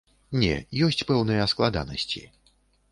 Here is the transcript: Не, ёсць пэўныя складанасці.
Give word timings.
Не, 0.43 0.55
ёсць 0.87 1.05
пэўныя 1.11 1.47
складанасці. 1.53 2.27